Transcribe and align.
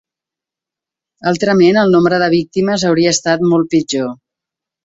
Altrament, 1.33 1.79
el 1.83 1.93
nombre 1.97 2.21
de 2.25 2.31
víctimes 2.37 2.89
hauria 2.93 3.15
estat 3.19 3.47
molt 3.53 3.73
pitjor. 3.75 4.13